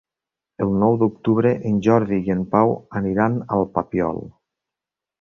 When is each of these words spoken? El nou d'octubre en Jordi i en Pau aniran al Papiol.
El 0.65 0.71
nou 0.83 0.97
d'octubre 1.03 1.51
en 1.71 1.77
Jordi 1.89 2.21
i 2.31 2.35
en 2.39 2.43
Pau 2.57 2.75
aniran 3.03 3.39
al 3.59 3.71
Papiol. 3.79 4.23